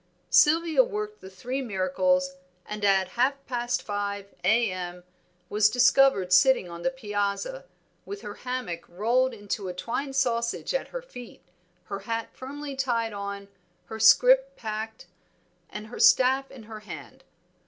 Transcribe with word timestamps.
Sylvia 0.31 0.83
worked 0.83 1.21
the 1.21 1.29
three 1.29 1.61
miracles, 1.61 2.37
and 2.65 2.83
at 2.83 3.09
half 3.09 3.35
past 3.45 3.83
five, 3.83 4.33
A. 4.43 4.71
M. 4.71 5.03
was 5.47 5.69
discovered 5.69 6.33
sitting 6.33 6.67
on 6.67 6.81
the 6.81 6.89
piazza, 6.89 7.65
with 8.03 8.23
her 8.23 8.33
hammock 8.33 8.83
rolled 8.89 9.31
into 9.31 9.67
a 9.67 9.73
twine 9.75 10.13
sausage 10.13 10.73
at 10.73 10.87
her 10.87 11.03
feet, 11.03 11.43
her 11.83 11.99
hat 11.99 12.29
firmly 12.33 12.75
tied 12.75 13.13
on, 13.13 13.47
her 13.85 13.99
scrip 13.99 14.57
packed, 14.57 15.05
and 15.69 15.85
her 15.85 15.99
staff 15.99 16.49
in 16.49 16.63
her 16.63 16.79
hand. 16.79 17.23